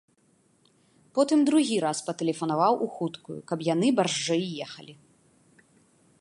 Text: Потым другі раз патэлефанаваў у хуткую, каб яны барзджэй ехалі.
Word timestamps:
Потым 1.17 1.39
другі 1.49 1.77
раз 1.85 1.97
патэлефанаваў 2.07 2.73
у 2.87 2.87
хуткую, 2.97 3.37
каб 3.53 3.59
яны 3.73 3.87
барзджэй 4.01 4.43
ехалі. 4.69 4.93